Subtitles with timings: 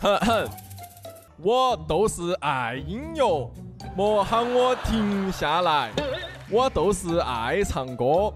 [0.00, 0.48] 哼哼，
[1.42, 3.50] 我都是爱音乐，
[3.94, 5.90] 莫喊我停下来。
[6.50, 8.32] 我都是爱唱歌，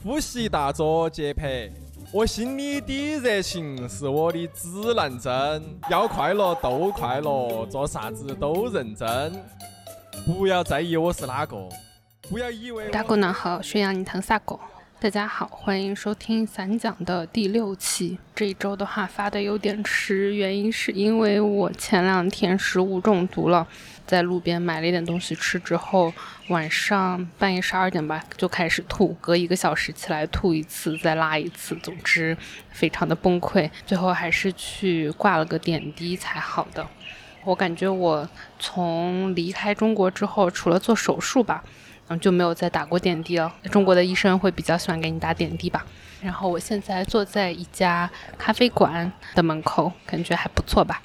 [0.00, 1.68] 呼吸大作节拍。
[2.12, 5.62] 我心里的热情是我的指南针。
[5.90, 9.32] 要快乐都快乐，做啥子都认真。
[10.24, 11.68] 不要在意我是哪个，
[12.30, 12.90] 不要以为。
[12.90, 13.32] 大哥呢？
[13.32, 14.56] 好，宣扬你谈啥歌？
[15.00, 18.18] 大家好，欢迎收听散讲的第六期。
[18.34, 23.64] 这一周的话发的有点迟，原因是因为我前两天食物中毒了，
[24.04, 26.12] 在路边买了一点东西吃之后，
[26.48, 32.36] 晚上半夜十二点吧就开始吐，隔一个小时起来吐一次，再拉一次，总之
[32.72, 33.70] 非常的崩溃。
[33.86, 36.84] 最后还是去挂了个点滴才好的。
[37.44, 38.28] 我感觉我
[38.58, 41.62] 从离开中国之后，除了做手术吧。
[42.08, 43.54] 嗯，就没有再打过点滴了。
[43.70, 45.86] 中国的医生会比较喜欢给你打点滴吧。
[46.20, 51.02] 然后我现在坐在一家咖啡馆的门口，感觉还不错吧。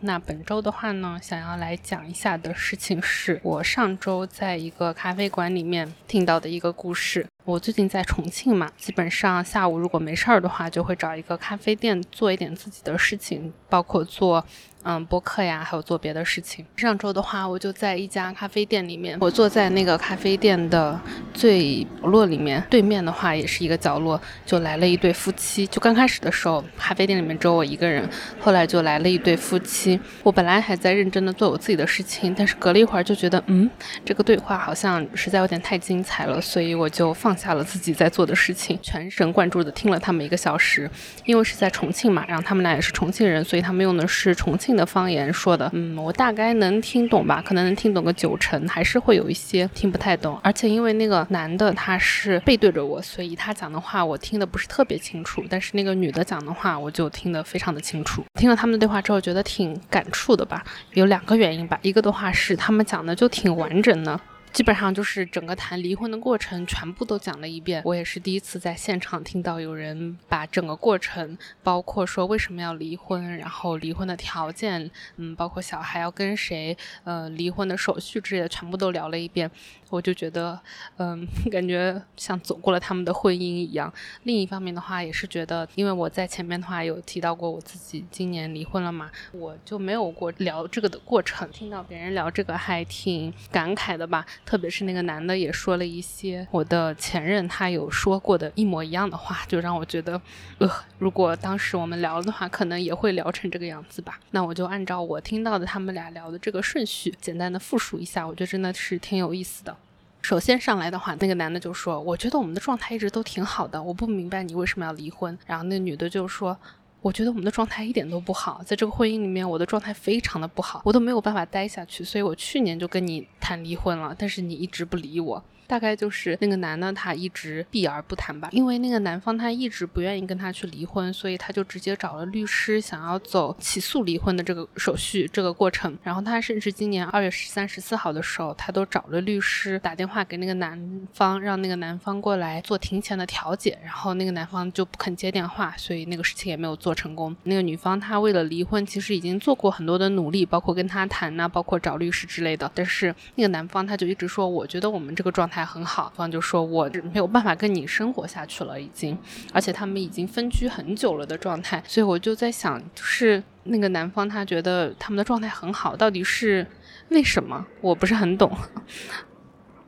[0.00, 7.24] 那本周的话呢，想要来讲一下的事情是我上周在一个咖啡馆里面听到的一个故事。
[7.44, 14.44] 我最近在重庆嘛，基本上下午如果没事儿的话，就会找一个咖啡店做一点自己的事情，包括做。
[14.84, 16.66] 嗯，播客呀，还有做别的事情。
[16.74, 21.00] 上周的话，我就在一家咖啡店里面，我坐在那个咖啡店的
[21.32, 25.64] 最角落里面，对面的话也是一个角落，就来了一对夫妻。
[25.68, 30.00] 就刚开始的时候，咖啡店里面只有我一个人，后来就来了一对夫妻。
[30.24, 33.70] 我本来还在认真的做我自己的事情，但是隔了一会儿就觉得，嗯，
[34.04, 40.90] 这个对话好像实在有点太精彩了，所以我就放放下了自己在做的事情，全神贯注的听了他们一个小时。
[41.24, 44.76] 因为是在重庆嘛，然后他们俩也是重庆人，所以他们用的是重庆。
[44.76, 50.38] 的方言说的，嗯，我大概能听懂吧，可能能听懂个九成，还是会有一些听不太懂。
[50.42, 55.42] 而且因为那个男的他是背对着我，所以他讲的话我听的不是特别清楚。
[55.48, 58.22] 但是那个女的讲的话，我就听得非常的清楚。
[58.34, 60.62] 听了他们的对话之后，觉得挺感触的吧。
[60.94, 64.20] 有两个原因吧，一个的话是他们讲的就挺完整的。
[64.52, 67.82] 基本上就是整个谈离婚的过程全部都讲了一遍。
[67.86, 79.50] 我也是第一次在现场听到有人把整个过程，包括说为什么要离婚，然后离婚的条件，嗯，包括小孩要跟谁，呃，离婚的手续之类的，全部都聊了一遍。
[79.92, 80.58] 我就觉得，
[80.96, 83.92] 嗯， 感觉像走过了他们的婚姻一样。
[84.22, 91.46] 另一方面的话，也是觉得，因为我在前面的话有提到过我自己今年离婚了嘛，我就没有过聊这个的过程。
[91.50, 94.24] 听到别人聊这个，还挺感慨的吧。
[94.46, 100.18] 特别是那个男的也说了一些我的前任他有说过的一模一样的话，就让我觉得，
[100.56, 104.18] 呃，如果当时我们聊的话，可能也会聊成这个样子吧。
[104.30, 109.76] 那我就按照我听到的他们俩聊的这个顺序，简单的复述一下，我觉得真的是挺有意思的。
[110.22, 116.56] 首先上来的话，那个男的就说：“我觉得我们的状态一直都挺好的，我不明白你为什么要离婚。”然后那女的就说
[117.02, 135.96] ：“我觉得我们的状态一点都不好，在这个婚姻里面，我的状态非常的不好，我都没有办法待下去，所以我去年就跟你谈离婚了，但是你一直不理我。”大概就是那个男的，他一直避而不谈吧，因为那个男方他一直不愿意跟他去离婚，所以他就直接找了律师，想要走起诉离婚的这个手续这个过程。
[136.02, 143.78] 然后他甚至今年二月十三、十四号的时候，他都找了律师打电话给那个男方，让那个男方过来做庭前的调解。
[143.82, 147.34] 然后那个男方就不肯接电话，所以那个事情也没有做成功。
[147.44, 152.70] 那个女方她为了离婚，其实已经做过很多的努力，包括跟他谈呐，包括找律师之类的。
[152.74, 155.51] 但是那个男方他就一直说，我觉得我们这个状态。
[155.52, 159.16] 还很好，方就说我没有办法跟你生活下去了，已经，
[159.52, 166.66] 而且他们已经分居很久了的状态，所以我就在想，就是那个男方他觉得他们的状态很好，到底是
[167.10, 167.66] 为什么？
[167.82, 168.50] 我不是很懂。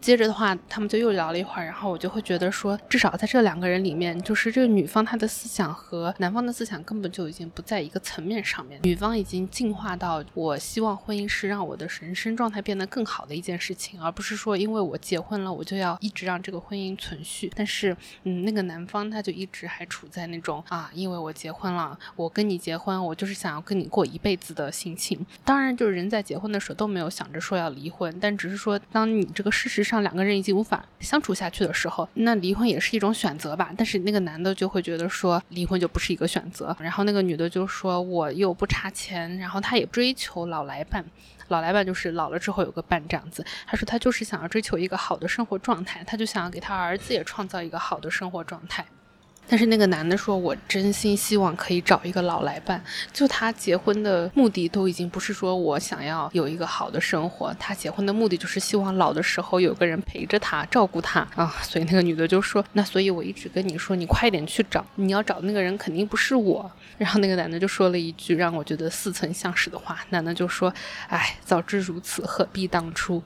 [0.05, 8.79] 接着的话，他们就又聊了一会儿，然后我就会觉得说，至少在这两个人里面，就是这个女方她的思想和男方的思想根本就已经不在一个层面上面。
[8.83, 17.51] 女方已经进化到，我希望婚姻是让我的人生状态变得更好的一件事情，而不是说因为我结婚了，我就要一直让这个婚姻存续。
[17.57, 25.25] 但是，嗯，那个男方他就一直还处在那种啊，因为我结婚了，我跟你结婚，我就是想要跟你过一辈子的心情。
[25.47, 29.94] 当然，就是人在结婚的时候都没有想着说要离婚，但只是说，当你这个事实上。
[29.95, 33.71] 像两个人已经无法相处下去的时候，那离婚也是一种选择吧。
[33.77, 36.77] 但是那个男的就会觉得说，离婚就不是一个选择。
[36.81, 41.05] 然后那个女的就说，我又不差钱，然后他也追求老来伴，
[41.47, 43.45] 老来伴就是老了之后有个伴这样子。
[43.69, 48.85] 他说他就是想要追求一个好的生活状态，他就想要给他儿子也创造一个好的生活状态。
[49.47, 52.83] 但是那个男的说：“我真心希望可以找一个老来伴。”
[53.13, 61.55] 就他结婚的目的都已经不是说我想要有一个好的生活，他结婚的目的就是希望老的时候有个人陪着他，照顾他啊。
[61.63, 70.73] 所以那个女的就说：“那所以我一直跟你说，你快点去找，你要找那个人肯定不是我。”然后那个男的就说了一句让我觉得似曾相识的话，男的就说
[71.09, 73.23] ：“哎，早知如此，何必当初？”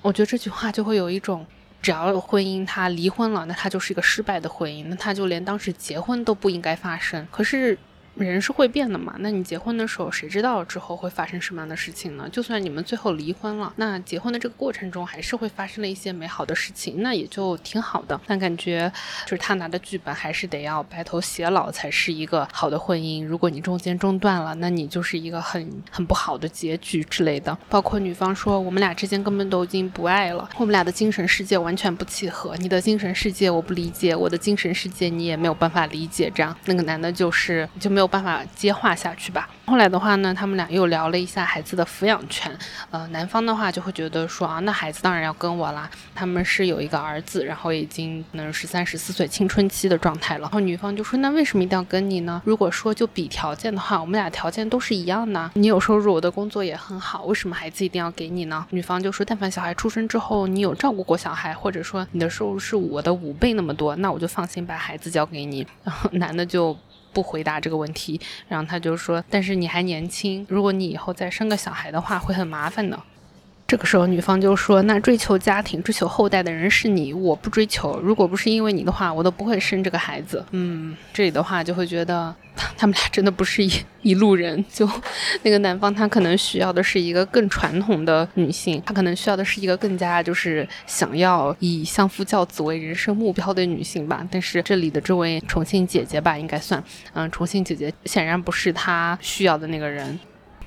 [0.00, 1.46] 我觉得这句话就会有一种。
[1.84, 7.28] 只要婚姻他离婚了，那他就是一个失败的婚姻，那他就连当时结婚都不应该发生。
[7.30, 7.78] 可是。
[8.16, 9.14] 人是会变的嘛？
[9.18, 12.28] 那你结婚的时候，谁知道之后会发生什么样的事情呢？
[12.30, 18.20] 就算你们最后离婚了，那结婚的这个过程中还是会发生了一些美好的事情，那也就挺好的。
[18.26, 18.90] 但感觉
[19.24, 23.26] 就是他拿的剧本还是得要白头偕老才是一个好的婚姻。
[23.26, 27.58] 如果你中间中断了，那你就是一个很很不好的结局之类的。
[27.68, 32.56] 包括女方说我们俩之间根本都已经不爱了，我们俩的精神世界完全不契合。
[32.58, 36.30] 你的精神世界我不理解，我的精神世界你也没有办法理解。
[36.32, 38.03] 这样那个男的就是就没有。
[38.04, 39.48] 没有办法接话下去吧。
[39.64, 42.54] 后来的话呢，他们俩又聊了一下孩子的抚养权。
[42.90, 45.88] 呃，男方的话就会觉得说啊，那孩子当然要跟我啦。
[46.14, 50.42] 他们是有一个儿子，然后已经能十三、十四岁青春期的状态了。
[50.42, 52.42] 然后女方就说，那为什么一定要跟你呢？
[52.44, 55.50] 如果说就比条件的话，我们俩条件都是一样的。
[55.54, 58.66] 你有收入，我的工作也很好，为什么孩子一定要给你呢？
[58.68, 65.66] 女方就说，但凡小孩出生之后，你有照顾过小孩，或者说你的收入是我的五倍那么多，那我就放心把孩子交给你。
[65.82, 66.76] 然 后男的就。
[67.14, 73.00] 不回答这个问题，然后他就说：“但是你还年轻，如果你以后再生个小孩的话，会很麻烦的。”
[73.66, 77.98] 这个时候，女方就说：“那追求家庭、追求后代的人是你，我不追求。
[78.00, 82.32] 如果不是因为你的话，我都不会生这个孩子。”嗯，这里的话就会觉得
[82.76, 83.72] 他们俩真的不是一
[84.02, 84.62] 一路人。
[84.70, 84.88] 就
[85.42, 94.24] 那个男方，他可能需要的是一个更传统的女性，他可能需要的是一个更加就是想要以相夫教子为人生目标的女性吧。
[94.30, 96.84] 但是这里的这位重庆姐姐吧，应该算，
[97.14, 100.20] 嗯，重庆姐姐显然不是他需要的那个人。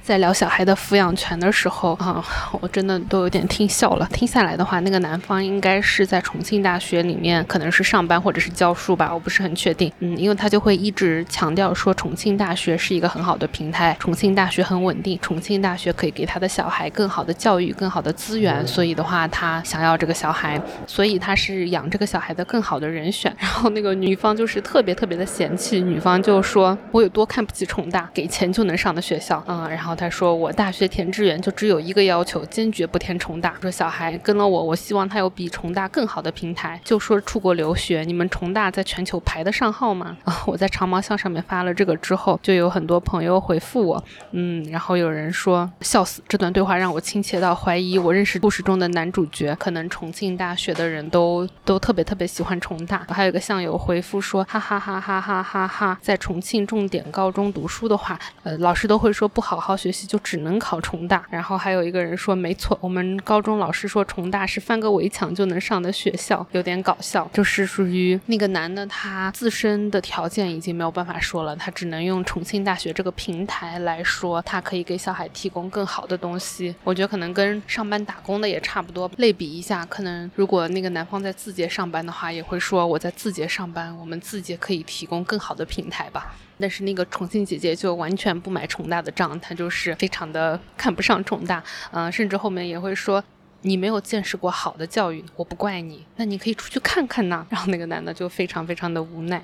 [0.07, 2.23] 在聊小孩的抚养权的时候啊，
[2.61, 4.07] 我真的都有点听笑了。
[4.13, 9.91] 听下来的话，那个男方应该是在重庆大学里面，可能是上班或者是教书吧，我不是很确定。
[9.99, 20.57] 嗯，因为他就会一直强调说，重庆大学是一个很好的平台，重庆大学很稳定，重庆大学可以给他的小孩更好的教育、更好的资源，所以的话，他想要这个小孩，
[20.87, 23.35] 所以他是养这个小孩的更好的人选。
[23.37, 29.96] 然后那个女方就是特别特别的嫌弃，女方就说我有多看不起重大，给钱就能上的学校，嗯，然后。
[29.97, 33.55] 他说：“我大学填志愿就只有一个要求，坚决不填重大。
[33.59, 36.79] 说小孩跟了我，我希望他有比重大更好的平台。
[36.85, 40.15] 就说出国留学，你们重大在全球排得上号吗？
[40.23, 40.43] 啊！
[40.45, 49.55] 我在长毛象上面发了这个之后，就有很多朋友回复我，嗯，然后有人说笑死，这段对话让我亲切到怀疑我认识故事中的男主角。
[49.59, 53.03] 可能重庆大学的人都都特别特别喜欢重大。
[53.09, 76.75] 还有个校友回复说，哈哈哈哈哈哈哈，在重庆重点高中读书的话，呃，老师都会说不好好学。”学习就只能考重大，然后还有一个人说没错，我们高中老师说重大是翻个围墙就能上的学校，有点搞笑，就是属于那个男的他自身的条件已经没有办法说了，他只能用重庆大学这个平台来说，他可以给小孩提供更好的东西。
[76.83, 86.35] 我觉得可能跟上班打工的也差不多，类比一下，可能如果那个男方在字节上班的话，也会说我在字节上班，我们字节可以提供更好的平台吧。
[86.59, 93.23] 但是那个重庆姐姐就完全不买重大的账，她就是非常的看不上重大，嗯，甚至后面也会说
[93.61, 97.45] 你没有见识过好的教育，我不怪你，那你可以出去看看呐。
[97.51, 99.43] 然后那个男的就非常非常的无奈。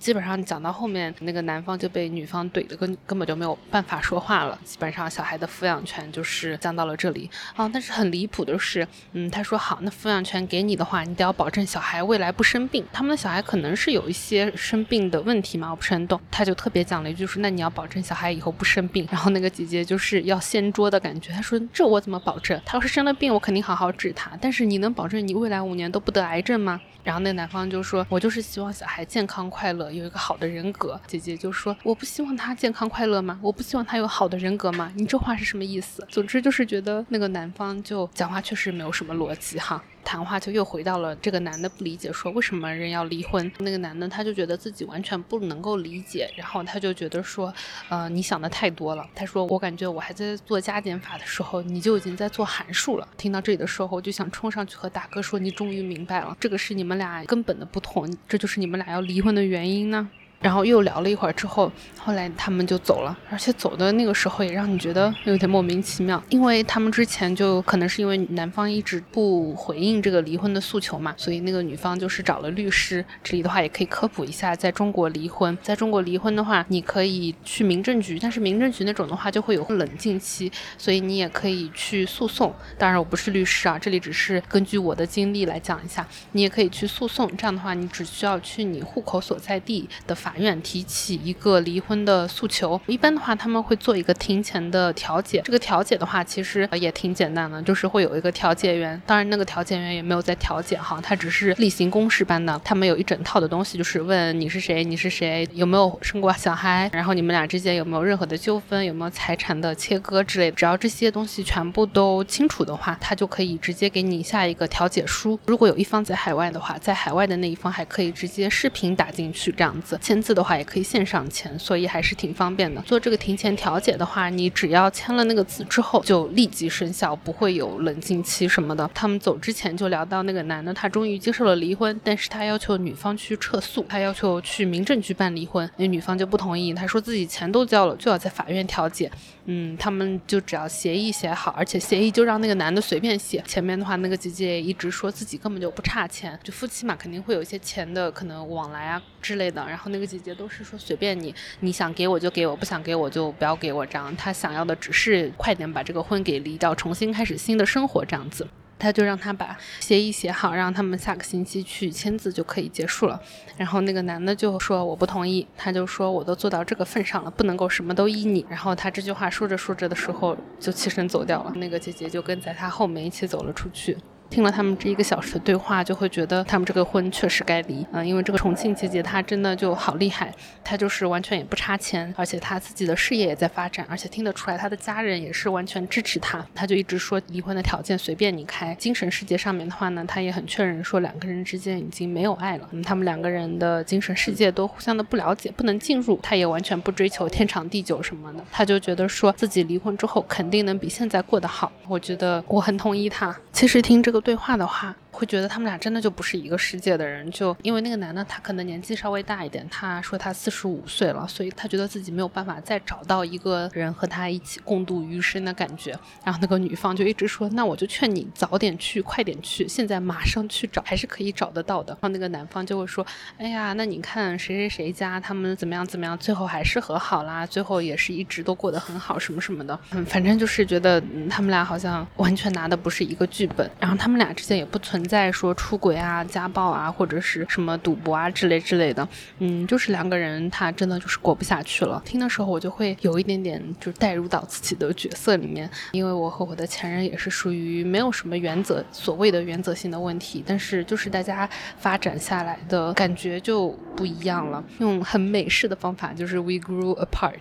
[0.00, 4.58] 基本上讲到后面，那个男方就被女方怼的根根本就没有办法说话了。
[4.64, 7.68] 基本上小孩的抚养权就是降到了这里啊。
[7.70, 12.82] 但是很离谱的是，嗯，他说好，那抚养权给你的话，你得要保证小孩未来不生病。
[12.90, 16.18] 他们的小孩可能是有一些生病的问题嘛，我不是很懂。
[16.30, 19.06] 他就特别讲了一句说，那你要保证小孩以后不生病。
[19.10, 22.58] 然后那个姐姐就是要掀桌的感觉，她说这我怎么保证？
[22.64, 24.30] 他要是生了病，我肯定好好治他。
[24.40, 26.80] 但是你能保证你未来五年都不得癌症吗？
[27.02, 33.38] 然后那男方就说：“我就是希望小孩健康快乐，有一个好的人格。”姐姐就说：“我不希望他健康快乐吗？
[33.42, 34.92] 我不希望他有好的人格吗？
[34.96, 39.82] 你这话是什么意思？”总之就是觉得那个男方就讲话确实没有什么逻辑哈。
[40.04, 43.50] 谈话就又回到了这个男的不理解，说为什么人要离婚？
[43.58, 47.52] 那个男的他就觉得自己完全不能够理解，然后他就觉得说，
[47.88, 49.06] 呃，你想的太多了。
[49.14, 53.06] 他说，我感觉我还在做加减法的时候，你就已经在做函数了。
[53.16, 60.08] 听到这里的时候，我就想冲上去和大哥说，你终于明白了，这个是你们俩根本的不同，这就是你们俩要离婚的原因呢。
[60.40, 73.04] 然后又聊了一会儿之后，后来他们就走了，而且走的那个时候也让你觉得有点莫名其妙，因为他们之前就可能是因为男方一直不回应这个离婚的诉求嘛，所以那个女方就是找了律师。
[73.22, 82.50] 这里的话也可以科普一下，在中国离婚，在中国离婚的话，你可以去民政局，但是民政局那种的话就会有冷静期，所以你也可以去诉讼。
[82.78, 87.30] 当然我不是律师啊，这里只是根据我的经历来讲一下，你也可以去诉讼。
[87.36, 90.29] 这样的话，你只需要去你户口所在地的法。
[90.30, 95.42] 法院提起一个离婚的诉求，一般的话他们会做一个庭前的调解。
[95.44, 99.02] 这个调解的话，其实也挺简单的，就是会有一个调解员。
[99.04, 102.60] 当然，那个调解员也没有在调解哈，他只是例行公事般的。
[102.62, 110.56] 他们有一整套的东西，就是问你是谁，你是谁，有没有生过小孩，然后你们俩之间有没有任何的纠纷，有没有财产的切割之类的。
[110.56, 115.36] 只要这些东西全部都清楚的话，他就可以直接给你下一个调解书。
[115.46, 122.80] 如果有一方在海外的话，在海外的那一方还可以直接视频打进去，这样子字的话也可以线上签，所以还是挺方便的。
[122.82, 128.88] 做这个庭前调解的话，你只要签了那个字之后，就立即生效，不会有冷静期什么的。
[128.94, 139.10] 他们走之前就聊到那个男的，他终于接受了离婚，但是他要求女方去撤诉，他要求去民政局办离婚，那女方就不同意，他说自己钱都交了，就要在法院调解。
[139.46, 143.42] 嗯，他们就只要协议写好，而且协议就让那个男的随便写。
[143.46, 149.66] 前面的话，那个姐姐也一直说自己根本就不差钱，就夫妻嘛，肯定会有一些钱的可能往来啊之类的。
[149.66, 154.14] 然后那个姐姐都是说随便你，你想给我就给我，不想给我就不要给我这样。
[154.16, 158.46] 她想要的只是快点把这个婚给离掉，重新开始新的生活这样子。
[158.82, 163.20] 他就让他把协议写好，让他们下个星期去签字就可以结束了。
[163.58, 168.46] 然后那个男的就说我不同意，他就说我都做到这个份上了，不能够什么都依你。
[168.48, 173.98] 然后他这句话说着说着的时候就起身走掉了，那个姐姐就跟在他后面一起走了出去。
[174.30, 177.84] 听了他们这一个小时的对话，就会觉得他们这个婚确实该离。
[177.90, 180.32] 嗯，因为这个重庆姐姐她真的就好厉害，
[180.62, 186.46] 她就是完全也不差钱，而且她自己的事业也在发展，而且听得出来她的家人也是完全支持她。
[186.54, 188.72] 她就一直说离婚的条件随便你开。
[188.76, 192.68] 精神世界上面的话呢，她也很确认说两个人之间已经没有爱了。
[192.70, 196.16] 嗯，他们两个人的精神世界都互相的不了解，不能进入。
[196.22, 201.72] 她也完全不追求天长地久什么的，她就觉得说自己离婚之后肯定能比现在过得好。
[201.88, 203.36] 我觉得我很同意她。
[203.52, 204.19] 其实听这个。
[204.20, 204.94] 对话的话。
[205.10, 215.90] 会觉得他们俩真的就不是一个世界的人，就因为那个男的他可能年纪稍微大一点，他说他四十五岁了，所以他觉得自己没有办法再找到一个人和他一起共度余生的感觉。
[216.24, 221.92] 然后那个女方就一直说，那我就劝你早点去，快点去，现在马上去找，还是可以找得到的。
[221.94, 223.04] 然后那个男方就会说，
[223.36, 229.78] 哎呀，那你看谁谁谁家他们怎么样怎么样，最后还是和好啦，最后也是一直都过得很好什么什么的。
[229.92, 234.99] 嗯，反正就是觉得他们俩好像完全拿的不是一个剧本，然后他们俩之间也不存。
[235.00, 242.02] 存在说出轨啊、家暴啊，或者是什么赌博啊之类之类的，嗯，就是两个人他真的就是过不下去了。
[242.04, 254.62] 听的时候我就会有一点点就带入到自己的角色里面，因为我和我的前任也是属于没有什么原则，所谓的原则性的问题，但是就是大家发展下来的感觉就不一样了。
[254.80, 257.38] 用很美式的方法就是 we grew apart，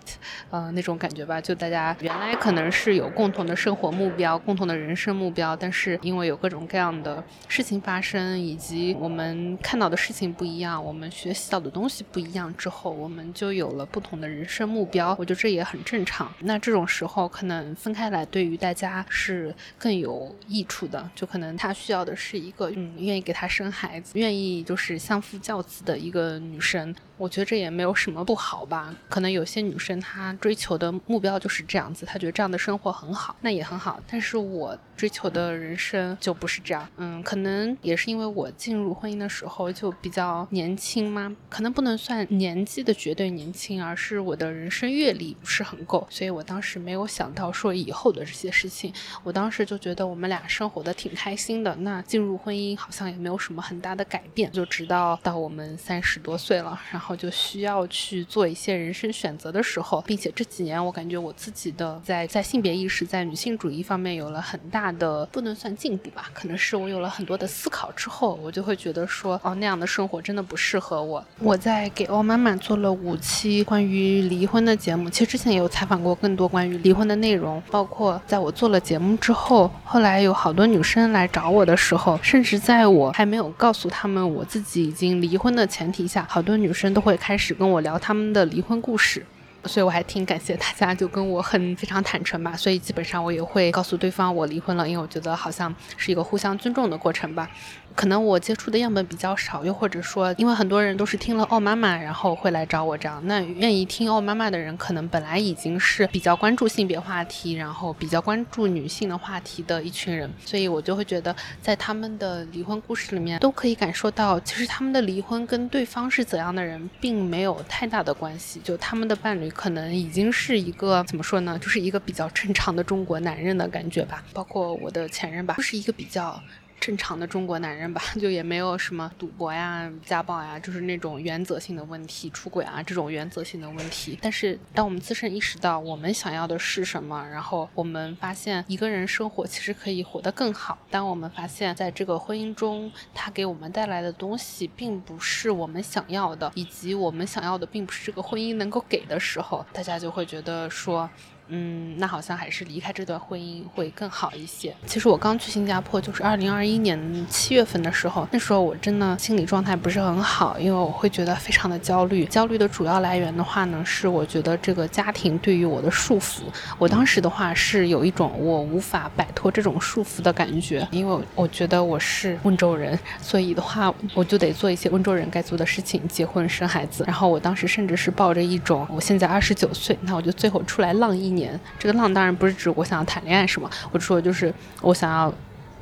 [0.50, 7.22] 呃，那种感觉吧，就大家原来可能是有共同的生活目标、共同的人生目标，但是因为有各种各样的。
[7.51, 15.15] 事情发生，以及我们看到的事情不一样，我们学习到的东西不一样之后，我们就有了不同的人生目标。
[15.18, 16.32] 我觉得这也很正常。
[16.41, 21.10] 那这种时候，可能分开来对于大家是更有益处的。
[21.15, 26.96] 就可能他需要的是一个，嗯，愿意给他生孩子，愿意就是相夫教子的一个女生。
[27.20, 28.96] 我觉得这也没有什么不好吧。
[29.10, 34.00] 可能有些女生她追求的目标就是这样子，她觉得这样的生活很好，那也很好。
[34.10, 36.88] 但是我追求的人生就不是这样。
[36.96, 48.94] 嗯，可能也是因为我进入婚姻的时候就比较年轻嘛，可能不能算年纪的绝对年轻，而是我的人生阅历不是很够，所以我当时没有想到说以后的这些事情。
[49.24, 54.50] 我当时就觉得我们俩生活的挺开心的，那进入婚姻好像也没有什么很大的改变。
[54.54, 57.09] 就直到到我们三十多岁了，然后。
[57.10, 71.25] 后就需要去做一些人生选择的时候，并且这几年我感觉我自己的在在性别意识、在女性主义方面有了很大的不能算进步吧，可能是我有了很多的思考之后，我就会觉得说，哦，那样的生活真的不适合我。
[71.39, 86.99] 我在给欧妈妈做了五期关于离婚的节目，其实之前也有采访过更多关于离婚的内容，包括在我做了节目之后，后来有好多女生来找我的时候，甚至在我还没有告诉他们我自己已经离婚的前提下，好多女生都。
[87.00, 89.25] 会开始跟我聊他们的离婚故事。
[89.66, 92.56] 所以我还挺感谢大家，就跟我很非常坦诚吧。
[92.56, 97.50] 所以基本上我也会告诉对方我离婚了，因为我觉得好像是一个互相尊重的过程吧。
[97.96, 103.22] 可能我接触的样本比较少，又或者说，因为很多人都是听了奥妈妈，然后会来找我这样。
[103.25, 118.62] 那愿意听奥妈妈的人，可能本来已经是比较关注性别话题，然后比较关注女性的话题的一群人，所以我就会觉得，在他们的离婚故事里面，都可以感受到，其实他们的离婚跟对方是怎样的人，并没有太大的关系。
[118.63, 124.24] 就他们的伴侣可能已经是一个怎么说呢，就是一个比较正常的中国男人的感觉吧。
[124.34, 126.41] 包括我的前任吧，就是一个比较。
[126.79, 134.17] 正常的中国男人吧， 就也没有什么赌博呀、家暴呀，就是那种原则性的问题，出轨啊这种原则性的问题。
[134.21, 140.77] 但是，当我们自身意识到我们想要的是什么，然后我们发现一个人生活其实可以活得更好。
[140.89, 151.09] 当我们发现在这个婚姻中，他给我们带来的东西并不是我们想要的，以及我们想要的并不是这个婚姻能够给的时候，大家就会觉得说。
[151.50, 154.74] 嗯，那好像还是离开这段婚姻会更好一些。
[154.86, 162.25] 其实我刚去新加坡就是二零二一年七月份的时候，那时候我真的心理状态不是很好，因为我会觉得非常的焦虑。
[162.25, 166.41] 焦虑的主要来源的话呢，是我觉得这个家庭对于我的束缚。
[166.77, 177.03] 我当时的话是有一种我无法摆脱这种束缚的感觉，因为我觉得我是温州人，所以的话我就得做一些温州人该做的事情，结婚生孩子。
[177.08, 181.38] 然后我当时甚至是抱着一种，我现在二十九岁，那我就最后出来浪一年。
[181.39, 183.69] 年，这个浪当然不是指我想要谈恋爱是吗？
[183.91, 185.34] 我说就是我想要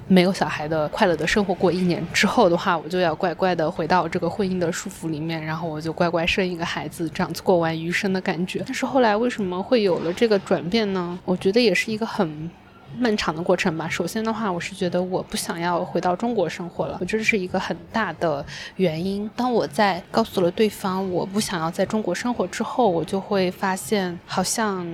[0.08, 8.64] 没有小孩的快乐的生活过一年之后的话，我就要乖乖的回到这个婚姻的束缚里面，然后我就乖乖生一个孩子，这样子过完余生的感觉。
[8.66, 11.20] 但是后来为什么会有了这个转变呢？
[11.26, 12.50] 我觉得也是一个很。
[12.98, 13.88] 漫长的过程吧。
[13.90, 18.44] 首先的话，我是觉得我不想要回到中国生活了，这是一个很大的
[18.78, 19.30] 原因。
[19.36, 24.88] 当我在告诉了对方我不想要在中国生活之后，我就会发现好像。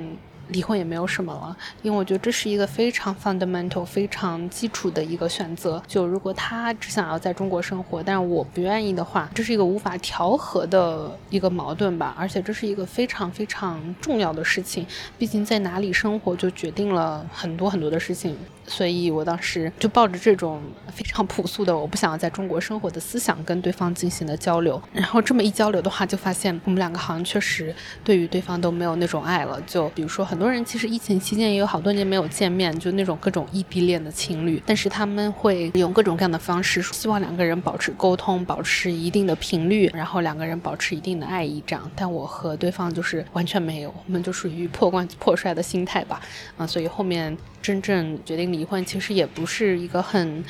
[0.54, 5.82] 离婚也没有什么了，因为我觉得这是一个非常 fundamental、非常基础的一个选择。
[5.86, 12.16] 就如果他只想要在中国生活，但是我不愿意的话，这是一个无法调和的一个矛盾吧。
[12.18, 14.86] 而且这是一个非常非常重要的事情，
[15.18, 18.38] 毕竟在哪里生活就决定了很多很多的事情。
[18.66, 24.82] 所以我当时就抱着这种非常朴素的我不想要在中国生活的思想跟对方进行了交流。
[24.92, 29.62] 然后这么一交流的话，就发现我们两个好像确实对于对方都没有那种爱了。
[29.68, 30.24] 就比如说。
[30.34, 41.92] 很多人其实疫情期间也有好多年没有见面，就那种各种异地恋的情侣，但是他们会用各种各样的方式，希望两个人保持沟通，保持一定的频率，然后两个人保持一定的爱意这样。
[41.96, 46.22] 但我和对方就是完全没有，我们就属于破罐子破摔的心态吧，
[46.58, 50.46] 啊，所以后面真正决定离婚，其实也不是一个很。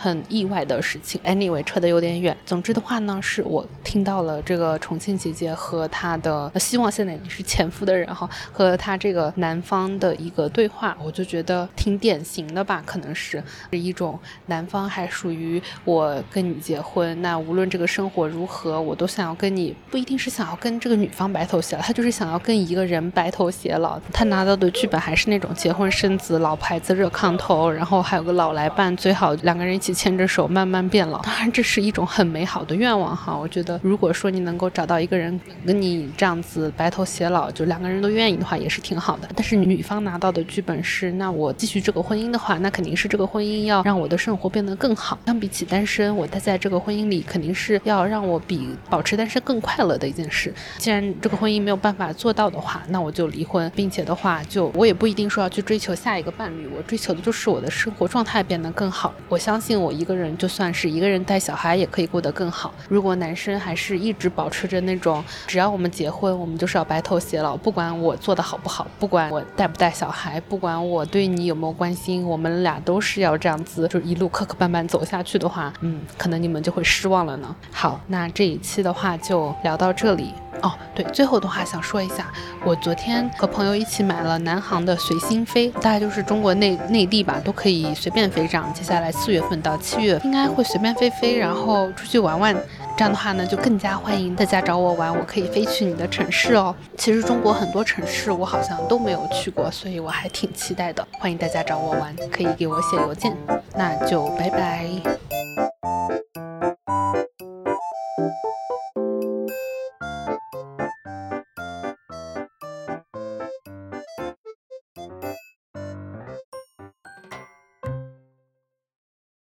[0.00, 1.20] 很意外的事情。
[1.24, 2.36] Anyway，扯得有点远。
[2.46, 23.98] 总之的话呢，是我听到了这个重庆姐姐和她的希望现在你是前夫的人哈，和她这个男方的一个对话，我就觉得挺典型的吧，可能是是一种男方还属于我跟你结婚，那无论这个生活如何，我都想要跟你，不一定是想要跟这个女方白头偕老，他就是想要跟一个人白头偕老。
[24.12, 29.87] 他拿到的剧本还是那种结婚生子、老牌子热炕头，然后还有个老来伴，最好两个人一起。
[29.92, 33.36] 牵着手慢慢变老，当然这是一种很美好的愿望哈。
[33.36, 39.28] 我觉得如果说你能够找到一个人跟你这样子白头偕老，就两个人都愿意的话，也是挺好的。
[39.34, 45.18] 但是女方拿到的剧本是，那我继续这个婚姻的话，那肯定是这个婚姻要让我的生活变得更好。
[45.26, 50.52] 相比起单身，我待在这个婚姻里肯定是要让我比保持单身更快乐的一件事。
[50.76, 59.14] 既然这个婚姻没有办法做到的话，那我就离婚，并且的话，就我也不一定说要去追求下一个伴侣，我追求的就是我的生活状态变得更好。
[59.28, 59.77] 我相信。
[59.80, 62.72] 我一个人就算是一个人带小孩也可以过得更好。
[62.88, 77.54] 如果男生还是一直保持着那种，只要我们结婚，我们就是要白头偕老，不管我做的好不好，不管我带不带小孩，不管我对你有没有关心，我们俩都是要这样子，就是一路磕磕绊绊走下去的话，嗯，可能你们就会失望了呢。
[77.72, 80.32] 好，那这一期的话就聊到这里。
[80.60, 82.32] 哦，对，最后的话想说一下，
[82.64, 88.44] 我昨天和朋友一起买了南航的随心飞，大概就是中国内内地吧，都可以随便飞。
[88.48, 92.56] 这样，接下来四月份到到七月应该会随便飞飞，然后出去玩玩。
[92.96, 96.74] 这样的话呢，就更加欢迎大家找我玩，我可以飞去你的城市哦。
[96.96, 101.06] 其实中国很多城市我好像都没有去过，所以我还挺期待的。
[101.20, 103.36] 欢迎大家找我玩，可以给我写邮件。
[103.76, 105.77] 那就拜拜。